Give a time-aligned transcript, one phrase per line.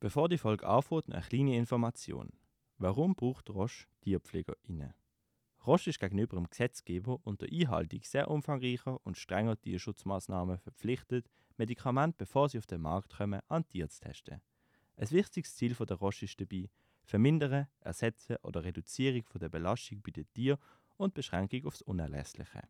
[0.00, 2.30] Bevor die Folge anfängt, eine kleine Information.
[2.78, 4.94] Warum braucht Roche TierpflegerInnen?
[5.66, 11.28] Roche ist gegenüber dem Gesetzgeber unter Einhaltung sehr umfangreicher und strenger Tierschutzmaßnahmen verpflichtet,
[11.58, 14.40] Medikamente, bevor sie auf den Markt kommen, an Tieren zu testen.
[14.96, 16.70] Ein wichtiges Ziel der Roche ist dabei,
[17.04, 20.58] Vermindern, Ersetzen oder Reduzierung der Belastung bei den Tieren
[20.96, 22.62] und Beschränkung aufs Unerlässliche.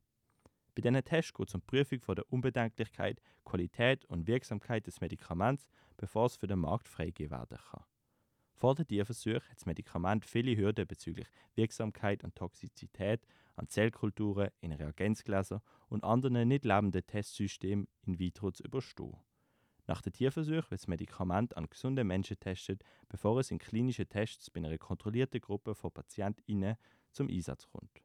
[0.80, 5.02] Bei diesen Tests geht es um die Prüfung von der Unbedenklichkeit, Qualität und Wirksamkeit des
[5.02, 5.68] Medikaments,
[5.98, 7.84] bevor es für den Markt freigegeben werden kann.
[8.54, 13.26] Vor den Tierversuchen hat das Medikament viele Hürden bezüglich Wirksamkeit und Toxizität
[13.56, 19.18] an Zellkulturen, in Reagenzgläsern und anderen nicht lebenden Testsystemen in vitro zu überstehen.
[19.86, 24.48] Nach den Tierversuchen wird das Medikament an gesunden Menschen getestet, bevor es in klinischen Tests
[24.48, 26.76] bei einer kontrollierten Gruppe von PatientInnen
[27.12, 28.00] zum Einsatz kommt.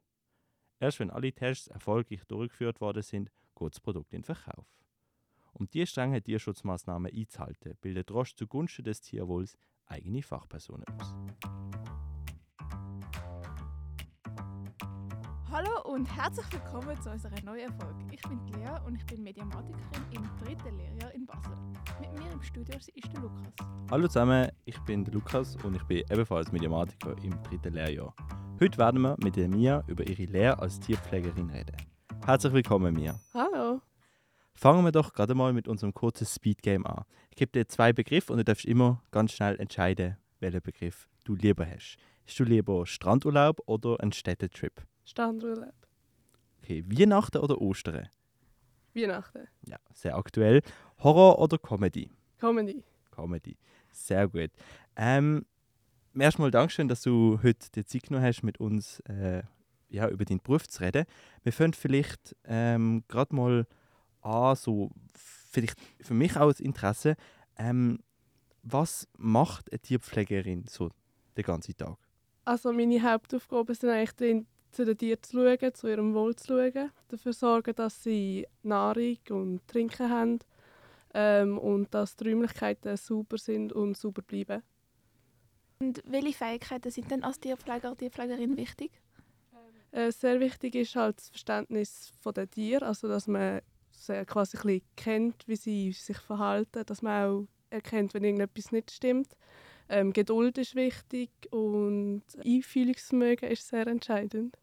[0.78, 4.66] Erst wenn alle Tests erfolgreich durchgeführt worden sind, geht das Produkt in Verkauf.
[5.54, 11.14] Um diese strengen Tierschutzmaßnahmen einzuhalten, bildet Roche zugunsten des Tierwohls eigene Fachpersonen aus.
[15.50, 18.04] Hallo und herzlich willkommen zu unserer neuen Folge.
[18.12, 21.56] Ich bin Lea und ich bin Mediamatikerin im dritten Lehrjahr in Basel.
[22.00, 23.54] Mit mir im Studio ist der Lukas.
[23.90, 28.14] Hallo zusammen, ich bin der Lukas und ich bin ebenfalls Mediamatiker im dritten Lehrjahr.
[28.58, 31.76] Heute werden wir mit der Mia über ihre Lehre als Tierpflegerin reden.
[32.24, 33.20] Herzlich willkommen, Mia.
[33.34, 33.82] Hallo.
[34.54, 37.04] Fangen wir doch gerade mal mit unserem kurzen Speedgame an.
[37.28, 41.34] Ich gebe dir zwei Begriffe und du darfst immer ganz schnell entscheiden, welchen Begriff du
[41.34, 41.98] lieber hast.
[42.26, 44.72] Hast du lieber Strandurlaub oder einen Städtetrip?
[45.04, 45.74] Strandurlaub.
[46.62, 48.08] Okay, Weihnachten oder Ostern?
[48.94, 49.48] Weihnachten.
[49.68, 50.62] Ja, sehr aktuell.
[51.00, 52.10] Horror oder Comedy?
[52.38, 52.82] Comedy.
[53.10, 53.58] Comedy.
[53.92, 54.50] Sehr gut.
[54.96, 55.44] Ähm,
[56.20, 59.42] erstmal Dankeschön, dass du heute die Zeit genommen hast, mit uns äh,
[59.88, 61.04] ja, über deinen Beruf zu reden.
[61.42, 63.66] Wir fangen vielleicht ähm, gerade mal
[64.22, 67.16] an, so vielleicht für mich auch das Interesse,
[67.56, 68.00] ähm,
[68.62, 70.90] was macht eine Tierpflegerin so
[71.36, 71.96] den ganzen Tag?
[72.44, 76.90] Also meine Hauptaufgaben sind eigentlich zu den Tieren zu schauen, zu ihrem Wohl zu schauen,
[77.08, 80.38] dafür sorgen, dass sie Nahrung und Trinken haben
[81.14, 84.62] ähm, und dass die Räumlichkeiten sauber sind und sauber bleiben.
[85.86, 88.90] Und welche Fähigkeiten sind denn als Tierpfleger, Tierpflegerin wichtig?
[89.92, 93.60] Äh, sehr wichtig ist halt das Verständnis von den Tieren, also dass man
[93.92, 98.72] sie quasi ein bisschen kennt, wie sie sich verhalten, dass man auch erkennt, wenn irgendetwas
[98.72, 99.36] nicht stimmt.
[99.88, 104.58] Ähm, Geduld ist wichtig und Einfühlungsvermögen ist sehr entscheidend.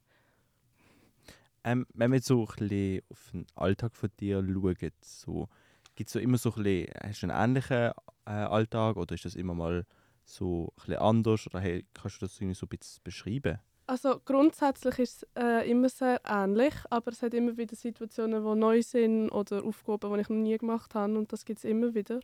[1.63, 5.47] Ähm, wenn wir jetzt so ein bisschen auf den Alltag von dir schauen, so,
[5.95, 7.91] gibt es so immer so ein bisschen, hast du einen ähnlichen
[8.25, 9.85] äh, Alltag oder ist das immer mal
[10.23, 13.59] so ein anders oder hey, kannst du das irgendwie so ein bisschen beschreiben?
[13.85, 18.59] Also grundsätzlich ist es äh, immer sehr ähnlich, aber es hat immer wieder Situationen, die
[18.59, 21.94] neu sind oder Aufgaben, die ich noch nie gemacht habe und das gibt es immer
[21.94, 22.22] wieder.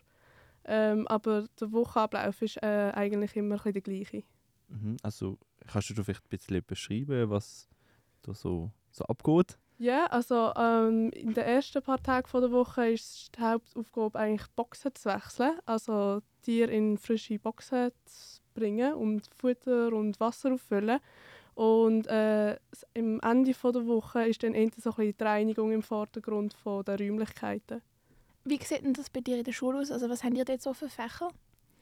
[0.66, 4.24] Ähm, aber der Wochenablauf ist äh, eigentlich immer ein bisschen der gleiche.
[4.70, 4.98] Mhm.
[5.04, 5.38] Also
[5.68, 7.68] kannst du vielleicht ein bisschen beschreiben, was
[8.22, 9.58] da so, so abgeht?
[9.78, 14.94] Ja, also ähm, in den ersten paar Tagen der Woche ist die Hauptaufgabe eigentlich Boxen
[14.94, 21.00] zu wechseln, also Tiere in frische Boxen zu bringen und Futter und Wasser auffüllen.
[21.56, 22.58] Und äh,
[22.98, 26.86] am Ende der Woche ist dann endlich so ein bisschen die Reinigung im Vordergrund von
[26.86, 27.82] der Räumlichkeiten.
[28.46, 29.92] Wie sieht denn das bei dir in der Schule aus?
[29.92, 31.30] Also was haben ihr dort so für Fächer?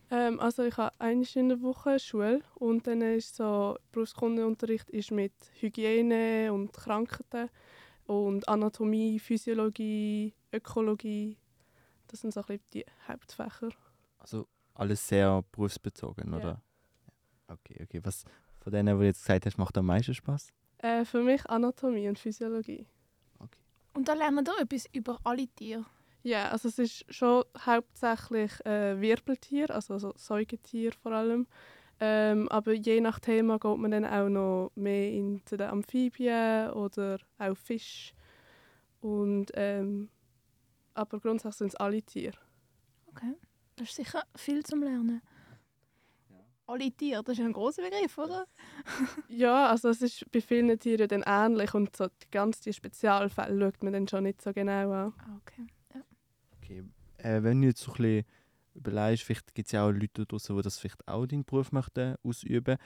[0.09, 5.11] Ähm, also ich habe eine in der Woche Schule und dann ist so Berufskundeunterricht ist
[5.11, 7.49] mit Hygiene und Krankheiten
[8.05, 11.37] und Anatomie, Physiologie, Ökologie.
[12.07, 13.69] Das sind so ein bisschen die Hauptfächer.
[14.17, 16.37] Also alles sehr berufsbezogen, Ja.
[16.37, 16.61] oder?
[17.47, 17.99] Okay, okay.
[18.03, 18.25] Was
[18.59, 20.51] von denen, die du jetzt gesagt hast, macht am meisten Spaß?
[20.79, 22.85] Äh, für mich Anatomie und Physiologie.
[23.93, 25.83] Und da lernen wir etwas über alle Tiere.
[26.21, 31.47] Ja, also es ist schon hauptsächlich äh, Wirbeltier, also so Säugetier vor allem.
[31.99, 36.69] Ähm, aber je nach Thema geht man dann auch noch mehr in zu den Amphibien
[36.73, 38.13] oder auch Fisch.
[39.01, 40.09] Und, ähm,
[40.93, 42.37] aber grundsätzlich sind es alle Tiere.
[43.07, 43.33] Okay.
[43.77, 45.21] Das ist sicher viel zum Lernen.
[46.65, 48.45] Alle Tiere, das ist ein großer Begriff, oder?
[49.29, 53.57] Ja, also es ist bei vielen Tieren dann ähnlich und so die ganz die Spezialfälle
[53.59, 55.13] schaut man dann schon nicht so genau an.
[55.17, 55.67] Ah, Okay.
[56.61, 56.83] Okay.
[57.19, 58.25] Äh, wenn du jetzt so ein bisschen
[58.73, 61.71] überlegst, vielleicht gibt es ja auch Leute da draussen, die das vielleicht auch deinen Beruf
[61.71, 62.77] möchten ausüben.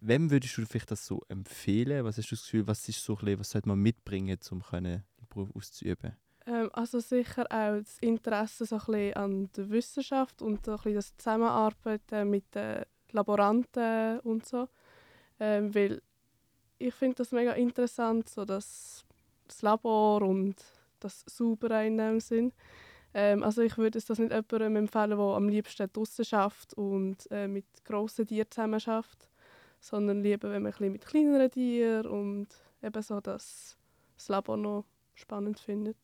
[0.00, 2.04] Wem würdest du vielleicht das so empfehlen?
[2.04, 4.62] Was hast du das Gefühl, was ist so ein bisschen, was sollte man mitbringen, um
[4.62, 6.16] können, den Beruf auszuüben?
[6.46, 12.54] Ähm, also sicher auch das Interesse so an der Wissenschaft und so das Zusammenarbeiten mit
[12.54, 14.68] den Laboranten und so.
[15.38, 16.02] Ähm, weil
[16.78, 19.04] ich finde das mega interessant, so dass
[19.46, 20.56] das Labor und
[21.00, 22.52] das Saubere in dem Sinn.
[23.14, 27.30] Ähm, also ich würde es das nicht jemandem empfehlen, der am liebsten draußen schafft und
[27.30, 29.28] äh, mit grossen Tieren zusammen schafft,
[29.80, 32.48] sondern lieber, wenn man mit kleineren Tieren und
[32.82, 33.76] eben so das,
[34.16, 34.84] das Labor noch
[35.14, 35.96] spannend findet.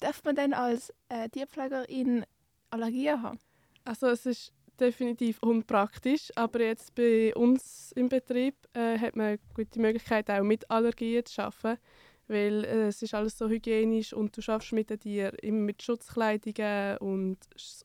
[0.00, 2.24] Darf man dann als äh, Tierpflegerin
[2.70, 3.38] Allergien haben?
[3.84, 9.80] Also es ist definitiv unpraktisch, aber jetzt bei uns im Betrieb äh, hat man gute
[9.80, 11.80] Möglichkeit auch mit Allergien zu arbeiten,
[12.28, 15.82] weil äh, es ist alles so hygienisch und du schaffst mit den Tieren immer mit
[15.82, 17.38] Schutzkleidungen und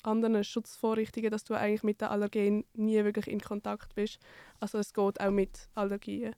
[0.04, 4.20] anderen Schutzvorrichtungen, dass du eigentlich mit den Allergenen nie wirklich in Kontakt bist.
[4.60, 6.36] Also es geht auch mit Allergien.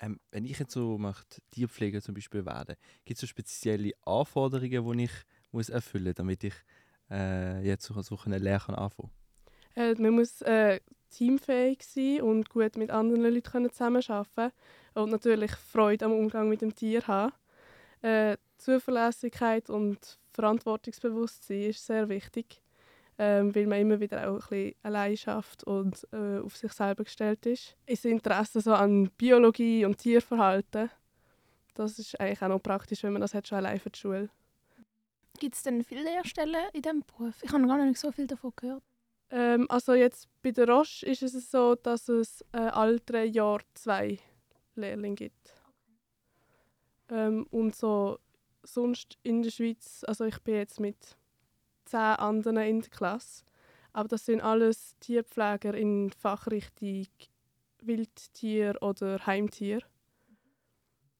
[0.00, 4.98] Ähm, wenn ich jetzt so möchte, Tierpfleger zum Beispiel werden, gibt es so spezielle Anforderungen,
[4.98, 5.12] die ich
[5.52, 6.54] muss erfüllen muss, damit ich
[7.10, 9.10] äh, jetzt so, so eine Lehre kann anfangen
[9.76, 10.80] Äh, man muss äh,
[11.10, 14.52] teamfähig sein und gut mit anderen Leuten können zusammenarbeiten
[14.94, 17.32] und natürlich Freude am Umgang mit dem Tier haben.
[18.02, 22.62] Äh, Zuverlässigkeit und Verantwortungsbewusstsein ist sehr wichtig,
[23.22, 27.04] ähm, weil man immer wieder auch ein bisschen allein schafft und äh, auf sich selber
[27.04, 27.76] gestellt ist.
[27.84, 30.88] Ist Interesse so an Biologie und Tierverhalten,
[31.74, 34.30] das ist eigentlich auch noch praktisch, wenn man das hat schon allein für die Schule.
[35.38, 37.34] Gibt es denn viele Lehrstellen in diesem Beruf?
[37.42, 38.82] Ich habe gar nicht so viel davon gehört.
[39.30, 43.62] Ähm, also jetzt bei der Roche ist es so, dass es äh, alle drei Jahre
[43.74, 44.18] zwei
[44.76, 45.54] Lehrlinge gibt.
[47.10, 48.18] Ähm, und so
[48.62, 51.16] sonst in der Schweiz, also ich bin jetzt mit
[51.90, 53.44] zehn anderen in der Klasse,
[53.92, 57.06] aber das sind alles Tierpfleger in Fachrichtung
[57.82, 59.80] Wildtier oder Heimtier.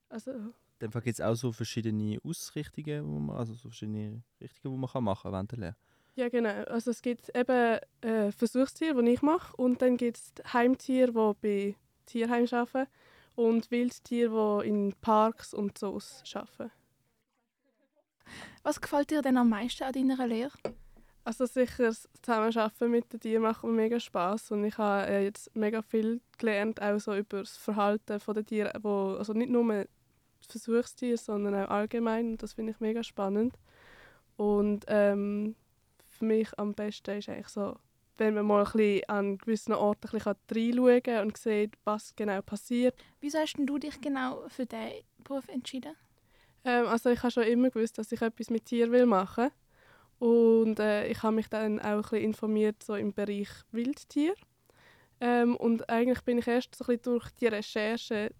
[0.08, 0.32] Also
[0.78, 4.90] Dann gibt es auch so verschiedene Ausrichtungen, wo man, also so verschiedene Richtungen, die man
[4.90, 5.76] kann machen kann während der Lehre.
[6.17, 6.64] Ja, genau.
[6.64, 11.40] Also es gibt eben äh, Versuchstiere, die ich mache, und dann gibt es Heimtiere, die
[11.40, 11.76] bei
[12.06, 12.90] Tierheimen arbeiten
[13.37, 16.72] und Wildtiere, die in Parks und Zoos arbeiten.
[18.62, 20.53] Was gefällt dir denn am meisten an deiner Lehre?
[21.25, 25.25] Also sicher das Zusammenarbeiten mit den Tieren macht mir mega Spaß und ich habe äh,
[25.25, 29.87] jetzt mega viel gelernt, auch so über das Verhalten der Tiere, wo, also nicht nur
[30.49, 33.55] Versuchstiere, sondern auch allgemein und das finde ich mega spannend.
[34.37, 35.55] Und ähm,
[36.09, 37.77] für mich am besten ist eigentlich so,
[38.17, 42.17] wenn man mal ein bisschen an gewissen Orten ein bisschen reinschauen kann und sieht, was
[42.17, 42.94] genau passiert.
[43.21, 45.94] Wieso hast denn du dich genau für diesen Beruf entschieden?
[46.65, 49.51] Ähm, also ich habe schon immer gewusst, dass ich etwas mit Tieren will machen
[50.19, 54.35] und äh, ich habe mich dann auch ein informiert so im Bereich Wildtier.
[55.21, 58.31] Ähm, und eigentlich bin ich erst so durch die Recherche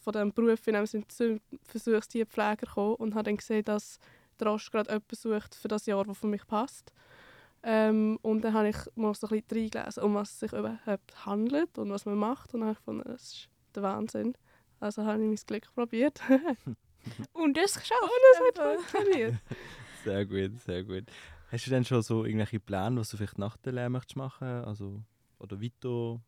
[0.00, 3.98] von diesem Beruf in zum Versuchstierpfleger gekommen und habe dann gesehen, dass
[4.38, 6.92] der Rost gerade jemanden sucht für das Jahr, das für mich passt.
[7.64, 11.26] Ähm, und dann habe ich mal so ein bisschen reingelesen, um was es sich überhaupt
[11.26, 12.54] handelt und was man macht.
[12.54, 14.36] Und dann habe ich gefunden, das ist der Wahnsinn.
[14.78, 16.20] Also habe ich mein Glück probiert.
[17.32, 18.00] Und das geschafft.
[18.32, 19.34] das hat funktioniert.
[20.04, 21.04] Sehr gut, sehr gut.
[21.50, 24.46] Hast du denn schon so irgendwelche Pläne, was du vielleicht nach der Lehre möchtest machen?
[24.64, 25.02] Also,
[25.40, 26.20] oder weiter?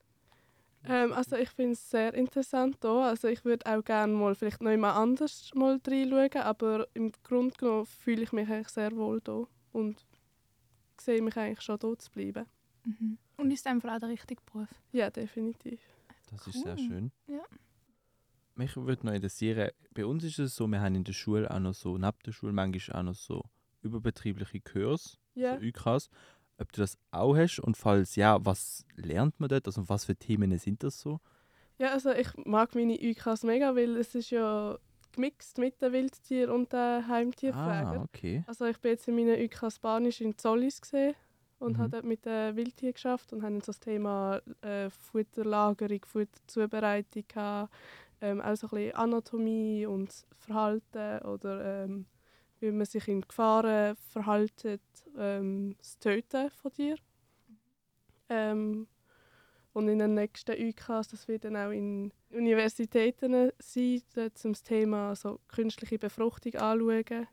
[0.84, 2.90] Ähm, also ich finde es sehr interessant hier.
[2.90, 7.54] Also ich würde auch gerne mal vielleicht noch mal anders mal reinschauen, aber im Grunde
[7.56, 10.04] genommen fühle ich mich eigentlich sehr wohl hier und
[11.00, 12.46] sehe mich eigentlich schon hier zu bleiben.
[12.84, 13.18] Mhm.
[13.36, 14.68] Und ist einfach auch der richtige Beruf?
[14.92, 15.80] Ja, definitiv.
[16.30, 16.86] Das ist sehr Cool.
[16.88, 17.12] schön.
[17.28, 17.44] Ja.
[18.58, 21.60] Mich würde noch interessieren, bei uns ist es so, wir haben in der Schule auch
[21.60, 23.44] noch so, neben der Schule manchmal auch noch so
[23.82, 25.56] überbetriebliche Kurs, Ja.
[25.58, 26.10] so UKs.
[26.60, 29.66] Ob du das auch hast und falls ja, was lernt man dort?
[29.68, 31.20] Also was für Themen sind das so?
[31.78, 34.76] ja, also ich mag meine UKs mega, weil es ist ja
[35.12, 37.98] gemixt mit den Wildtieren und den Heimtierpflegern.
[37.98, 38.42] Ah, okay.
[38.48, 41.14] Also ich bin jetzt in meiner UK Spanisch in Zollis gesehen
[41.60, 41.82] und Mhm.
[41.82, 47.72] habe dort mit den Wildtieren geschafft und haben so das Thema äh, Futterlagerung, Futterzubereitung gehabt,
[48.20, 52.06] ähm, auch so ein bisschen Anatomie und Verhalten oder ähm,
[52.60, 54.82] wie man sich in Gefahren verhaltet,
[55.16, 56.98] ähm, das Töten von Tieren.
[58.28, 58.88] Ähm,
[59.72, 65.14] und in den nächsten UKs, das wird dann auch in Universitäten sein, dort zum Thema
[65.14, 67.28] so künstliche Befruchtung anschauen.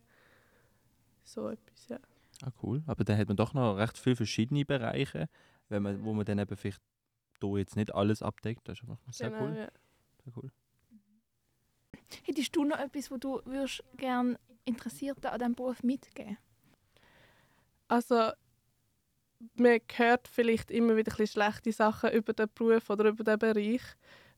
[1.24, 1.98] So etwas, ja.
[2.44, 2.84] Ah, cool.
[2.86, 5.27] Aber dann hat man doch noch recht viele verschiedene Bereiche,
[5.70, 6.82] wenn man, wo man dann eben vielleicht
[7.42, 8.68] hier jetzt nicht alles abdeckt.
[8.68, 9.56] Das ist einfach sehr genau, cool.
[9.56, 9.68] ja.
[10.24, 10.51] Sehr cool.
[12.24, 16.38] Hättest du noch etwas, wo du würdest gerne Interessierten an diesem Beruf mitgeben
[17.88, 18.31] Also,
[19.55, 23.81] man hört vielleicht immer wieder ein schlechte Sachen über den Beruf oder über den Bereich.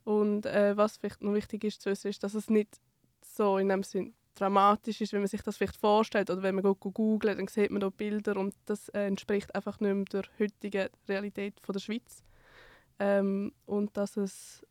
[0.04, 2.80] Und äh, was vielleicht noch wichtig ist zu wissen, ist, dass es nicht
[3.22, 6.30] so in dem Sinn dramatisch ist, wenn man sich das vielleicht vorstellt.
[6.30, 9.94] Oder wenn man googelt, dann sieht man da Bilder und das äh, entspricht einfach nicht
[9.94, 12.22] mehr der heutigen Realität von der Schweiz.
[12.98, 14.66] Ähm, und dass es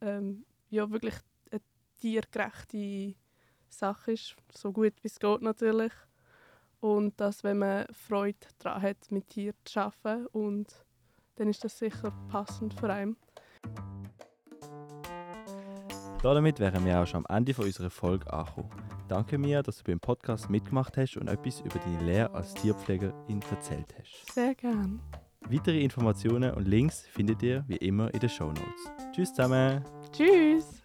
[0.00, 1.14] ähm, ja wirklich
[2.00, 3.14] tiergerechte
[3.68, 5.92] Sache ist, so gut wie es geht natürlich.
[6.80, 10.84] Und dass, wenn man Freude daran hat, mit Tieren zu arbeiten, und
[11.36, 13.16] dann ist das sicher passend für einen.
[16.22, 18.70] Damit wären wir auch schon am Ende von unserer Folge angekommen.
[19.08, 23.40] Danke mir, dass du beim Podcast mitgemacht hast und etwas über deine Lehre als Tierpflegerin
[23.50, 24.34] erzählt hast.
[24.34, 25.00] Sehr gern.
[25.48, 28.90] Weitere Informationen und Links findet ihr wie immer in den Show Notes.
[29.12, 29.82] Tschüss zusammen!
[30.12, 30.79] Tschüss!